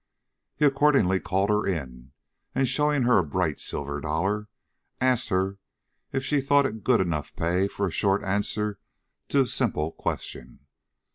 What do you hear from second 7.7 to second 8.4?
a short